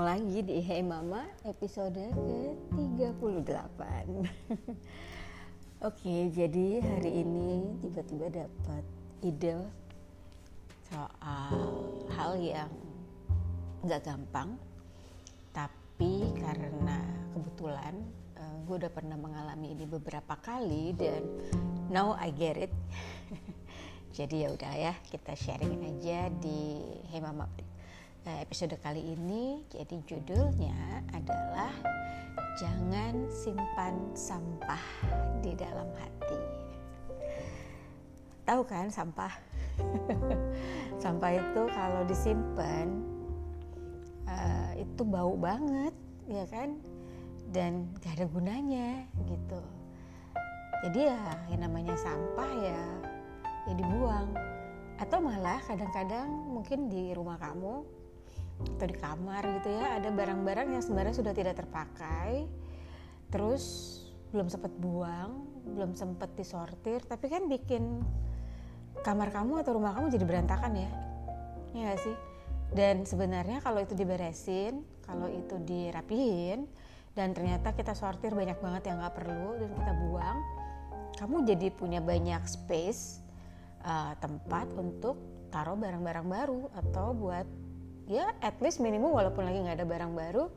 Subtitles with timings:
[0.00, 3.80] ketemu lagi di Hey Mama episode ke-38.
[5.92, 8.80] Oke, jadi hari ini tiba-tiba dapat
[9.20, 9.60] ide
[10.88, 11.52] soal
[12.16, 12.72] hal yang
[13.84, 14.56] nggak gampang
[15.52, 17.04] Tapi karena
[17.36, 18.00] kebetulan
[18.40, 21.28] uh, gue udah pernah mengalami ini beberapa kali dan
[21.92, 22.72] now I get it.
[24.16, 27.44] Jadi ya udah ya, kita sharing aja di Hey Mama
[28.28, 31.72] episode kali ini jadi judulnya adalah
[32.60, 34.84] jangan simpan sampah
[35.40, 36.40] di dalam hati.
[38.44, 39.32] Tahu kan sampah?
[41.02, 43.00] sampah itu kalau disimpan
[44.28, 45.94] uh, itu bau banget,
[46.28, 46.76] ya kan?
[47.48, 49.62] Dan gak ada gunanya gitu.
[50.84, 52.82] Jadi ya yang namanya sampah ya
[53.68, 54.32] ya dibuang
[54.96, 57.99] atau malah kadang-kadang mungkin di rumah kamu
[58.60, 62.48] atau di kamar gitu ya ada barang-barang yang sebenarnya sudah tidak terpakai
[63.32, 63.96] terus
[64.30, 68.04] belum sempat buang belum sempat disortir tapi kan bikin
[69.00, 70.90] kamar kamu atau rumah kamu jadi berantakan ya.
[71.72, 72.16] Ya gak sih?
[72.70, 76.70] Dan sebenarnya kalau itu diberesin kalau itu dirapihin
[77.18, 80.38] dan ternyata kita sortir banyak banget yang nggak perlu dan kita buang
[81.18, 83.18] kamu jadi punya banyak space
[83.82, 85.18] uh, tempat untuk
[85.50, 87.42] taruh barang-barang baru atau buat
[88.10, 90.50] ya at least minimum walaupun lagi nggak ada barang baru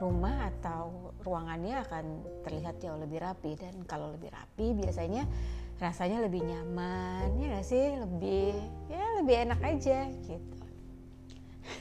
[0.00, 2.04] rumah atau ruangannya akan
[2.48, 3.52] terlihat jauh lebih rapi.
[3.60, 5.28] Dan kalau lebih rapi biasanya
[5.76, 8.00] rasanya lebih nyaman ya gak sih?
[8.00, 8.56] Lebih
[8.88, 10.58] ya lebih enak aja gitu.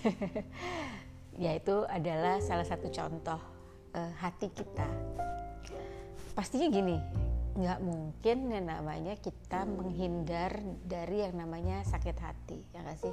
[1.39, 3.39] Ya itu adalah salah satu contoh
[3.95, 4.83] uh, hati kita.
[6.35, 6.99] Pastinya gini
[7.59, 13.11] nggak mungkin yang namanya kita menghindar dari yang namanya sakit hati ya gak sih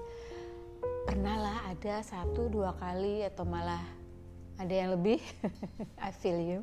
[1.06, 3.80] pernah lah ada satu dua kali atau malah
[4.58, 5.22] ada yang lebih.
[6.02, 6.60] I feel you.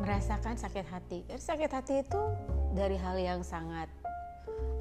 [0.00, 1.20] Merasakan sakit hati.
[1.36, 2.20] Sakit hati itu
[2.72, 3.92] dari hal yang sangat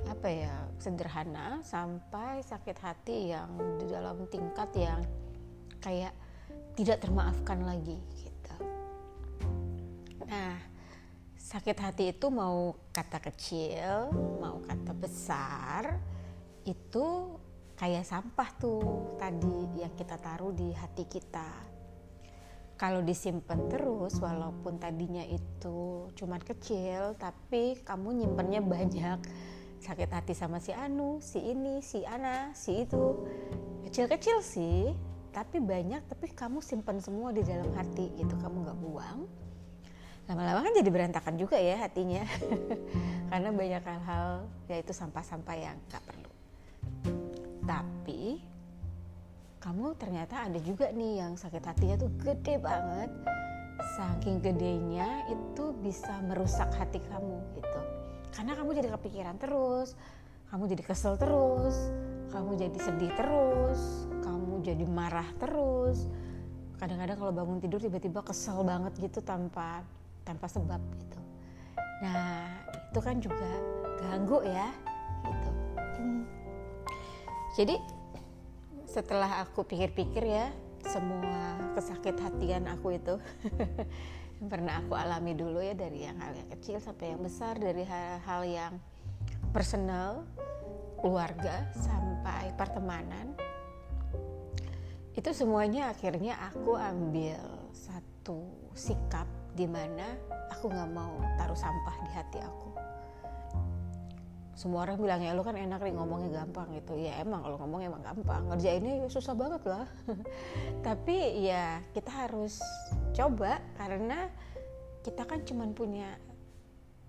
[0.08, 5.04] apa ya sederhana sampai sakit hati yang di dalam tingkat yang
[5.84, 6.16] kayak
[6.80, 8.56] tidak termaafkan lagi gitu.
[10.24, 10.56] Nah
[11.36, 16.00] sakit hati itu mau kata kecil mau kata besar
[16.64, 17.36] itu
[17.74, 21.50] kayak sampah tuh tadi yang kita taruh di hati kita.
[22.78, 29.20] Kalau disimpan terus walaupun tadinya itu cuma kecil tapi kamu nyimpennya banyak.
[29.84, 33.28] Sakit hati sama si Anu, si ini, si Ana, si itu.
[33.90, 34.94] Kecil-kecil sih
[35.34, 39.20] tapi banyak tapi kamu simpan semua di dalam hati itu kamu nggak buang.
[40.24, 42.24] Lama-lama kan jadi berantakan juga ya hatinya.
[43.34, 44.28] Karena banyak hal-hal
[44.72, 46.23] yaitu sampah-sampah yang nggak perlu
[47.64, 48.44] tapi
[49.64, 53.08] kamu ternyata ada juga nih yang sakit hatinya tuh gede banget.
[53.96, 57.82] Saking gedenya itu bisa merusak hati kamu gitu.
[58.36, 59.96] Karena kamu jadi kepikiran terus
[60.52, 61.76] kamu jadi kesel terus
[62.30, 66.12] kamu jadi sedih terus kamu jadi marah terus.
[66.76, 69.88] Kadang-kadang kalau bangun tidur tiba-tiba kesel banget gitu tanpa
[70.28, 71.20] tanpa sebab gitu.
[72.04, 72.52] Nah
[72.92, 73.48] itu kan juga
[74.04, 74.68] ganggu ya
[75.24, 75.50] gitu.
[76.04, 76.43] hmm
[77.54, 77.78] jadi
[78.90, 80.50] setelah aku pikir-pikir ya
[80.84, 83.16] semua kesakit hatian aku itu
[84.38, 87.88] yang pernah aku alami dulu ya dari yang hal yang kecil sampai yang besar dari
[87.88, 88.74] hal-hal yang
[89.56, 90.28] personal
[91.00, 93.32] keluarga sampai pertemanan
[95.14, 97.38] itu semuanya akhirnya aku ambil
[97.72, 100.18] satu sikap di mana
[100.50, 102.70] aku nggak mau taruh sampah di hati aku
[104.54, 106.94] semua orang bilang ya lu kan enak nih ngomongnya gampang gitu.
[106.94, 108.46] Ya emang kalau ngomong emang gampang.
[108.54, 109.90] Ngerjainnya ya susah banget lah.
[110.86, 112.62] Tapi ya kita harus
[113.18, 114.30] coba karena
[115.02, 116.10] kita kan cuman punya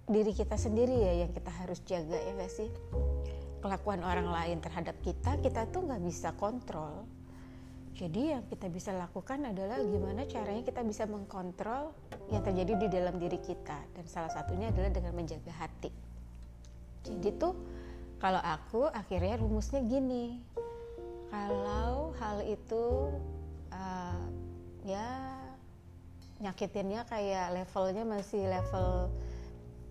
[0.09, 2.73] diri kita sendiri ya yang kita harus jaga ya gak sih?
[3.61, 7.05] Kelakuan orang lain terhadap kita kita tuh nggak bisa kontrol.
[7.95, 11.95] Jadi yang kita bisa lakukan adalah gimana caranya kita bisa mengkontrol
[12.33, 13.85] yang terjadi di dalam diri kita.
[13.95, 16.04] Dan salah satunya adalah dengan menjaga hati
[17.05, 17.55] jadi tuh
[18.25, 20.41] kalau aku akhirnya rumusnya gini.
[21.29, 23.13] Kalau hal itu
[23.69, 24.25] uh,
[24.89, 25.37] ya
[26.41, 29.13] nyakitinnya kayak levelnya masih level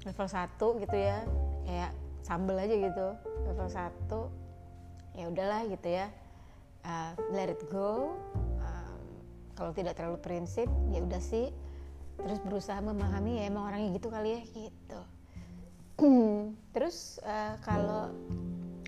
[0.01, 1.21] level 1 gitu ya.
[1.69, 1.91] Kayak
[2.25, 3.07] sambel aja gitu
[3.45, 6.09] level 1 ya udahlah gitu ya.
[6.81, 8.17] Uh, let it go.
[8.57, 8.97] Um,
[9.53, 11.53] kalau tidak terlalu prinsip ya udah sih.
[12.17, 15.12] Terus berusaha memahami ya emang orangnya gitu kali ya gitu
[16.73, 18.09] terus uh, kalau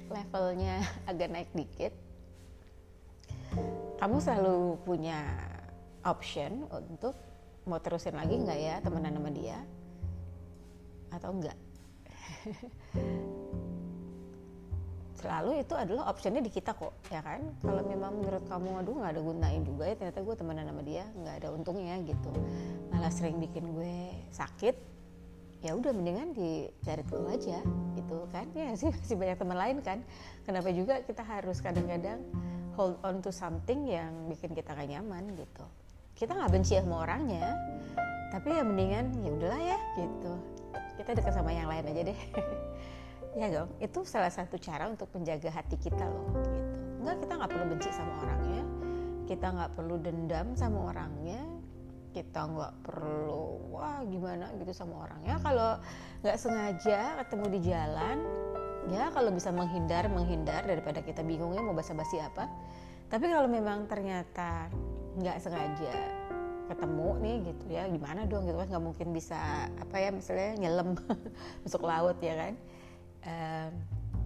[0.10, 1.94] levelnya agak naik dikit
[3.96, 5.24] kamu selalu punya
[6.06, 7.16] option untuk
[7.66, 9.58] mau terusin lagi nggak ya temenan sama dia?
[11.10, 11.58] Atau enggak
[15.26, 17.42] selalu itu adalah optionnya di kita kok ya kan?
[17.64, 21.10] Kalau memang menurut kamu aduh nggak ada gunain juga ya ternyata gue temenan sama dia
[21.18, 22.30] nggak ada untungnya gitu.
[22.94, 24.95] Malah sering bikin gue sakit
[25.66, 27.58] ya udah mendingan dicari dulu aja
[27.98, 28.46] gitu kan.
[28.54, 30.00] Ya sih masih banyak teman lain kan.
[30.46, 32.22] Kenapa juga kita harus kadang-kadang
[32.78, 35.66] hold on to something yang bikin kita gak nyaman gitu.
[36.16, 37.58] Kita nggak benci sama orangnya
[38.32, 40.34] tapi ya mendingan ya udahlah ya gitu.
[41.02, 42.20] Kita dekat sama yang lain aja deh.
[43.36, 46.56] Ya dong itu salah satu cara untuk menjaga hati kita loh gitu.
[47.04, 48.64] Nggak kita nggak perlu benci sama orangnya
[49.26, 51.42] kita nggak perlu dendam sama orangnya
[52.16, 54.48] kita nggak perlu wah gimana?
[54.56, 55.76] gitu sama orangnya kalau
[56.24, 58.18] nggak sengaja ketemu di jalan
[58.88, 62.48] ya kalau bisa menghindar menghindar daripada kita bingungnya mau basa-basi apa?
[63.12, 64.72] Tapi kalau memang ternyata
[65.20, 65.94] nggak sengaja
[66.66, 68.48] ketemu nih gitu ya gimana dong?
[68.48, 70.96] gitu kan nggak mungkin bisa apa ya misalnya nyelam
[71.68, 72.54] masuk laut ya kan?
[73.26, 73.72] Um,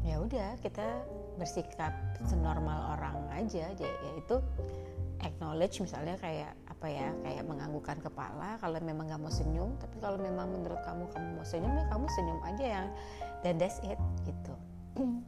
[0.03, 1.03] ya udah kita
[1.35, 1.91] bersikap
[2.27, 4.35] senormal orang aja yaitu
[5.23, 9.75] acknowledge misalnya kayak apa ya kayak menganggukkan kepala kalau memang nggak mau senyum.
[9.83, 12.87] Tapi kalau memang menurut kamu kamu mau senyum ya kamu senyum aja yang
[13.43, 14.55] dan that's it gitu.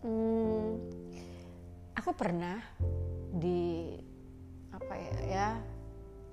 [0.00, 0.80] Hmm,
[1.92, 2.56] aku pernah
[3.36, 3.92] di
[4.72, 5.46] apa ya ya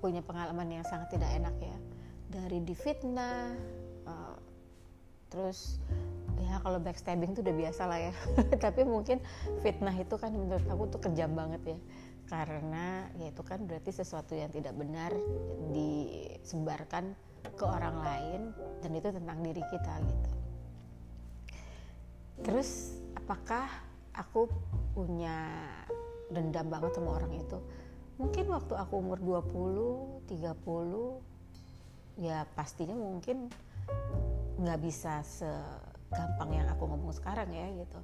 [0.00, 1.76] punya pengalaman yang sangat tidak enak ya.
[2.32, 3.52] Dari difitnah
[4.08, 4.40] uh,
[5.28, 5.76] terus
[6.40, 8.12] ya kalau backstabbing itu udah biasa lah ya.
[8.64, 9.20] Tapi mungkin
[9.60, 11.78] fitnah itu kan menurut aku tuh kejam banget ya
[12.28, 15.10] karena ya itu kan berarti sesuatu yang tidak benar
[15.72, 17.16] disebarkan
[17.56, 18.40] ke orang lain
[18.84, 20.30] dan itu tentang diri kita gitu.
[22.44, 23.66] Terus apakah
[24.14, 24.46] aku
[24.92, 25.58] punya
[26.28, 27.58] dendam banget sama orang itu?
[28.20, 33.48] Mungkin waktu aku umur 20 30 ya pastinya mungkin
[34.58, 35.48] nggak bisa se
[36.10, 38.00] gampang yang aku ngomong sekarang ya gitu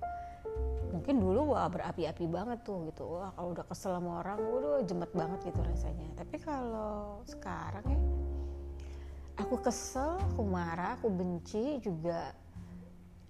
[0.95, 3.19] mungkin dulu wah berapi-api banget tuh gitu.
[3.19, 6.07] Wah kalau udah kesel sama orang udah jemet banget gitu rasanya.
[6.15, 8.01] Tapi kalau sekarang ya
[9.43, 12.31] aku kesel aku marah aku benci juga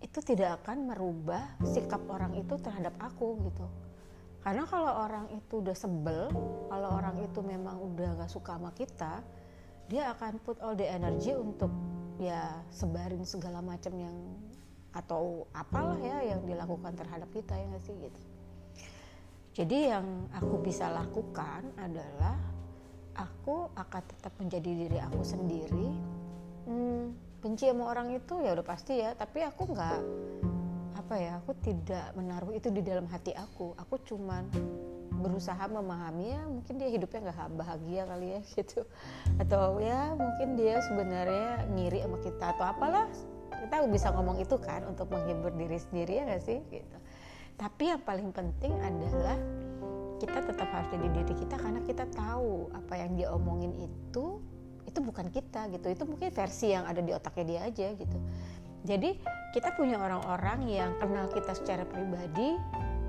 [0.04, 3.64] itu tidak akan merubah sikap orang itu terhadap aku gitu.
[4.44, 6.28] Karena kalau orang itu udah sebel
[6.68, 9.24] kalau orang itu memang udah gak suka sama kita
[9.88, 11.72] dia akan put all the energy untuk
[12.20, 14.16] ya sebarin segala macam yang
[14.94, 18.20] atau apalah ya yang dilakukan terhadap kita ya sih gitu.
[19.54, 22.38] Jadi yang aku bisa lakukan adalah
[23.14, 25.88] aku akan tetap menjadi diri aku sendiri.
[26.66, 30.00] Hmm, benci sama orang itu ya udah pasti ya tapi aku nggak
[30.98, 33.74] apa ya aku tidak menaruh itu di dalam hati aku.
[33.78, 34.46] Aku cuman
[35.14, 38.82] berusaha memahami ya mungkin dia hidupnya nggak bahagia kali ya gitu.
[39.38, 43.06] Atau ya mungkin dia sebenarnya ngiri sama kita atau apalah
[43.64, 46.60] kita bisa ngomong itu kan untuk menghibur diri sendiri ya gak sih?
[46.68, 46.98] Gitu.
[47.56, 49.38] Tapi yang paling penting adalah
[50.20, 54.40] kita tetap harus jadi diri kita karena kita tahu apa yang dia omongin itu
[54.84, 55.86] itu bukan kita gitu.
[55.90, 58.18] Itu mungkin versi yang ada di otaknya dia aja gitu.
[58.84, 59.16] Jadi
[59.56, 62.60] kita punya orang-orang yang kenal kita secara pribadi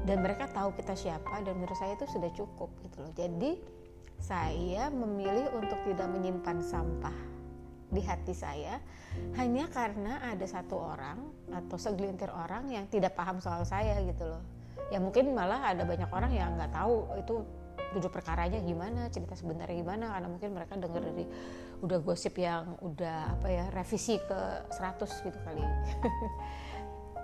[0.07, 3.11] dan mereka tahu kita siapa dan menurut saya itu sudah cukup gitu loh.
[3.11, 3.59] Jadi
[4.23, 7.34] saya memilih untuk tidak menyimpan sampah
[7.95, 8.77] di hati saya
[9.39, 14.43] hanya karena ada satu orang atau segelintir orang yang tidak paham soal saya gitu loh.
[14.91, 17.35] Ya mungkin malah ada banyak orang yang nggak tahu itu
[17.95, 21.23] duduk perkaranya gimana cerita sebenarnya gimana karena mungkin mereka dengar dari
[21.79, 25.63] udah gosip yang udah apa ya revisi ke 100 gitu kali.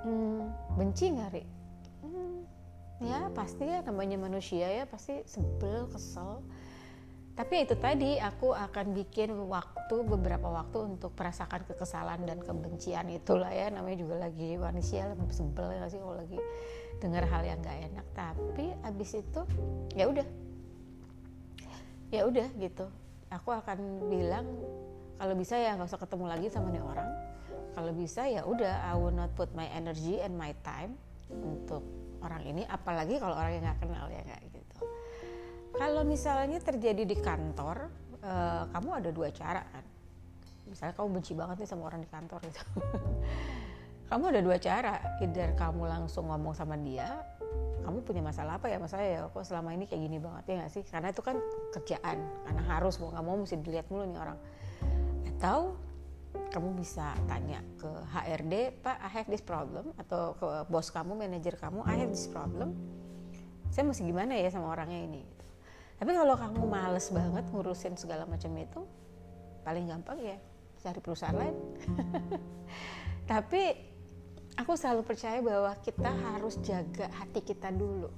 [0.01, 0.49] Hmm,
[0.81, 1.45] benci nggak Ri?
[2.01, 2.41] Hmm,
[3.05, 6.41] ya pasti ya namanya manusia ya pasti sebel kesel
[7.31, 13.47] tapi itu tadi aku akan bikin waktu beberapa waktu untuk merasakan kekesalan dan kebencian itulah
[13.55, 13.71] ya.
[13.71, 16.35] Namanya juga lagi manusia sebel ya sih kalau lagi
[16.99, 18.05] dengar hal yang gak enak.
[18.11, 19.41] Tapi abis itu
[19.95, 20.27] ya udah.
[22.11, 22.91] Ya udah gitu.
[23.31, 24.43] Aku akan bilang
[25.15, 27.09] kalau bisa ya nggak usah ketemu lagi sama nih orang.
[27.71, 30.99] Kalau bisa ya udah I will not put my energy and my time
[31.31, 31.87] untuk
[32.19, 32.67] orang ini.
[32.67, 34.60] Apalagi kalau orang yang nggak kenal ya kayak gitu
[35.81, 37.89] kalau misalnya terjadi di kantor
[38.21, 39.81] uh, kamu ada dua cara kan?
[40.69, 42.61] Misalnya kamu benci banget nih sama orang di kantor gitu.
[44.11, 44.99] Kamu ada dua cara.
[45.23, 47.07] Either kamu langsung ngomong sama dia
[47.81, 50.71] kamu punya masalah apa ya masalah ya kok selama ini kayak gini banget ya gak
[50.75, 50.83] sih?
[50.85, 51.39] Karena itu kan
[51.73, 54.37] kerjaan karena harus mau nggak mau mesti dilihat mulu nih orang.
[55.33, 55.79] Atau
[56.53, 61.57] kamu bisa tanya ke HRD Pak I have this problem atau ke bos kamu manajer
[61.57, 62.77] kamu I have this problem.
[63.73, 65.40] Saya mesti gimana ya sama orangnya ini
[66.01, 68.81] tapi kalau kamu males banget ngurusin segala macam itu
[69.61, 70.37] paling gampang ya
[70.81, 71.55] cari perusahaan lain.
[73.31, 73.61] Tapi
[74.57, 78.09] aku selalu percaya bahwa kita harus jaga hati kita dulu.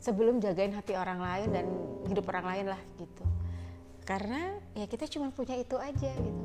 [0.00, 1.66] Sebelum jagain hati orang lain dan
[2.08, 3.24] hidup orang lain lah gitu.
[4.08, 6.42] Karena ya kita cuma punya itu aja gitu.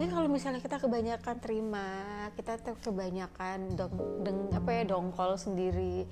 [0.00, 1.86] Ya kalau misalnya kita kebanyakan terima
[2.34, 6.08] kita kebanyakan dong deng apa ya dongkol sendiri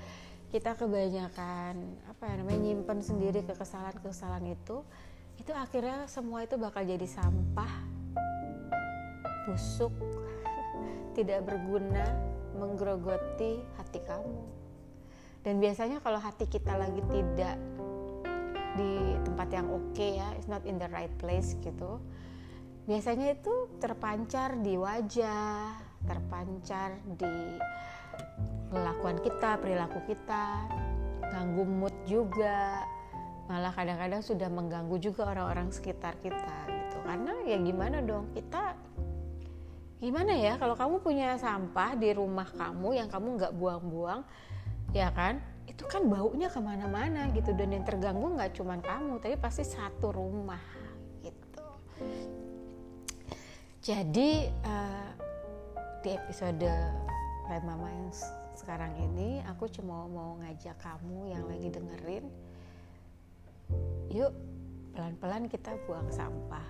[0.53, 4.85] kita kebanyakan apa ya namanya nyimpen sendiri kekesalan kekesalan itu
[5.41, 7.73] itu akhirnya semua itu bakal jadi sampah
[9.49, 9.91] busuk
[11.17, 12.05] tidak berguna
[12.53, 14.45] menggerogoti hati kamu.
[15.43, 17.59] Dan biasanya kalau hati kita lagi tidak
[18.77, 22.01] di tempat yang oke okay ya it's not in the right place gitu
[22.89, 25.77] biasanya itu terpancar di wajah
[26.09, 27.61] terpancar di
[28.73, 30.65] kelakuan kita perilaku kita
[31.29, 32.81] ganggu mood juga.
[33.53, 36.97] Malah kadang-kadang sudah mengganggu juga orang-orang sekitar kita gitu.
[37.05, 38.73] Karena ya gimana dong kita
[40.01, 44.27] gimana ya kalau kamu punya sampah di rumah kamu yang kamu nggak buang-buang
[44.91, 45.39] ya kan
[45.71, 47.53] itu kan baunya ke mana-mana gitu.
[47.53, 50.63] Dan yang terganggu nggak cuma kamu tapi pasti satu rumah
[51.21, 51.67] gitu.
[53.83, 55.11] Jadi uh,
[56.03, 56.71] di episode
[57.51, 58.11] Red Mama yang
[58.63, 62.25] sekarang ini aku cuma mau ngajak kamu yang lagi dengerin
[64.15, 64.31] yuk
[64.93, 66.67] pelan-pelan kita buang sampah.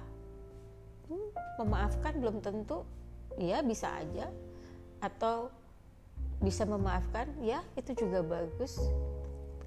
[1.11, 1.29] Hmm,
[1.61, 2.87] memaafkan belum tentu
[3.37, 4.31] ya bisa aja.
[5.03, 5.51] Atau
[6.39, 8.79] bisa memaafkan ya itu juga bagus.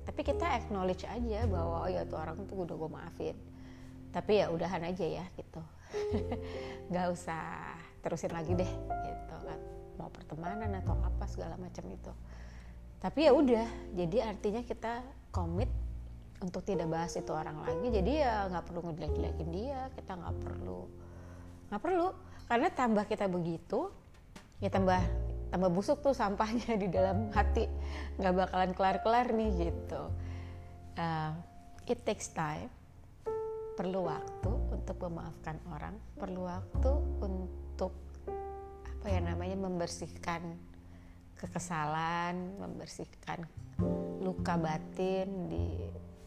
[0.08, 3.38] Tapi kita acknowledge aja bahwa oh ya tuh orang tuh udah gue maafin.
[4.16, 5.62] Tapi ya udahan aja ya gitu.
[6.90, 8.72] Nggak usah terusin lagi deh
[9.04, 9.38] gitu
[9.96, 12.12] mau pertemanan atau apa segala macam itu.
[13.00, 15.70] Tapi ya udah jadi artinya kita komit
[16.42, 17.88] untuk tidak bahas itu orang lagi.
[17.92, 20.82] Jadi ya nggak perlu ngejelek-jelekin dia kita nggak perlu
[21.72, 22.08] nggak perlu.
[22.46, 23.90] Karena tambah kita begitu
[24.62, 25.02] ya tambah
[25.50, 27.66] tambah busuk tuh sampahnya di dalam hati.
[28.20, 30.02] Nggak bakalan kelar-kelar nih gitu.
[30.96, 31.32] Uh,
[31.88, 32.72] it takes time.
[33.76, 36.00] Perlu waktu untuk memaafkan orang.
[36.16, 38.05] Perlu waktu untuk
[39.06, 40.58] apa ya namanya membersihkan
[41.38, 43.46] kekesalan, membersihkan
[44.18, 45.78] luka batin di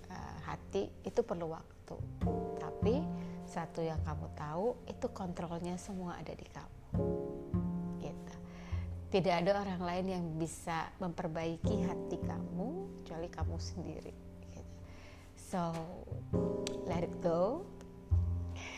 [0.07, 1.99] uh, hati itu perlu waktu.
[2.63, 3.03] Tapi
[3.51, 7.03] satu yang kamu tahu itu kontrolnya semua ada di kamu.
[7.99, 8.35] Gitu.
[9.11, 14.15] Tidak ada orang lain yang bisa memperbaiki hati kamu kecuali kamu sendiri.
[14.15, 14.63] Gitu.
[15.35, 15.75] So
[16.87, 17.67] let it go.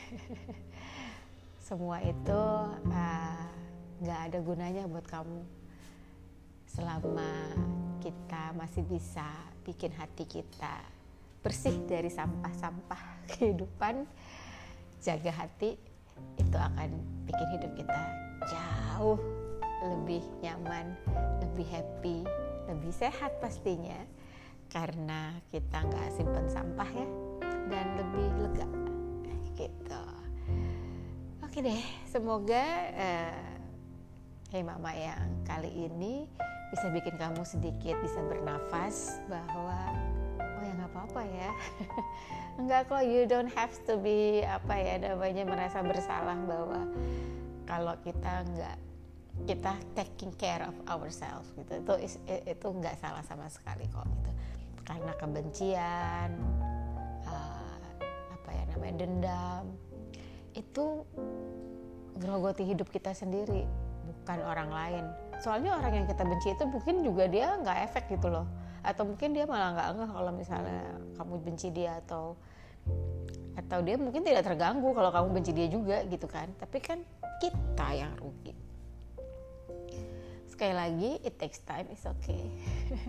[1.69, 2.41] semua itu
[2.97, 3.61] uh,
[4.01, 5.45] nggak ada gunanya buat kamu.
[6.65, 7.53] Selama
[8.01, 9.29] kita masih bisa
[9.61, 10.81] bikin hati kita
[11.45, 13.01] bersih dari sampah-sampah
[13.37, 14.09] kehidupan
[15.01, 15.77] jaga hati
[16.37, 18.01] itu akan bikin hidup kita
[18.45, 19.17] jauh
[19.81, 20.93] lebih nyaman
[21.41, 22.25] lebih happy
[22.73, 24.01] lebih sehat pastinya.
[24.71, 27.09] Karena kita nggak simpan sampah ya
[27.69, 28.69] dan lebih lega.
[29.59, 30.05] Gitu.
[31.43, 32.65] Oke deh semoga
[32.95, 33.50] uh,
[34.51, 36.27] Hei Mama yang kali ini
[36.75, 39.95] bisa bikin kamu sedikit bisa bernafas bahwa
[40.43, 41.51] oh ya nggak apa-apa ya.
[42.67, 46.83] Nggak kok you don't have to be apa ya namanya merasa bersalah bahwa
[47.63, 48.79] kalau kita nggak
[49.47, 54.31] kita taking care of ourselves gitu itu itu nggak salah sama sekali kok gitu.
[54.83, 56.31] Karena kebencian
[57.23, 57.79] uh,
[58.35, 59.79] apa ya namanya dendam
[60.59, 61.07] itu
[62.19, 63.80] grogoti hidup kita sendiri
[64.31, 65.05] bukan orang lain.
[65.43, 68.47] Soalnya orang yang kita benci itu mungkin juga dia nggak efek gitu loh.
[68.87, 70.81] Atau mungkin dia malah nggak enggak kalau misalnya
[71.19, 72.39] kamu benci dia atau
[73.59, 76.47] atau dia mungkin tidak terganggu kalau kamu benci dia juga gitu kan.
[76.63, 77.03] Tapi kan
[77.43, 78.55] kita yang rugi.
[80.47, 82.47] Sekali lagi it takes time is okay.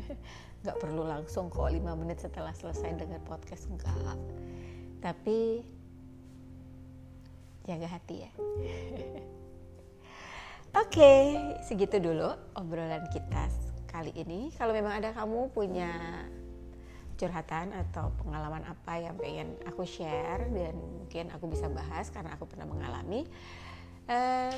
[0.66, 4.18] Nggak perlu langsung kok 5 menit setelah selesai dengan podcast enggak
[5.02, 5.66] tapi
[7.66, 8.32] jaga hati ya
[10.72, 11.24] Oke, okay,
[11.68, 13.52] segitu dulu obrolan kita
[13.92, 14.56] kali ini.
[14.56, 15.92] Kalau memang ada kamu punya
[17.20, 22.48] curhatan atau pengalaman apa yang pengen aku share dan mungkin aku bisa bahas karena aku
[22.48, 23.28] pernah mengalami,
[24.08, 24.56] uh,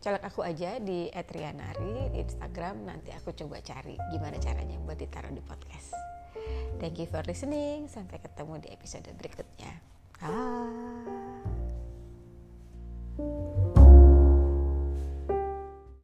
[0.00, 2.88] colok aku aja di @rianari di Instagram.
[2.88, 5.92] Nanti aku coba cari gimana caranya buat ditaruh di podcast.
[6.80, 7.84] Thank you for listening.
[7.92, 9.76] Sampai ketemu di episode berikutnya.
[10.24, 10.72] Ah.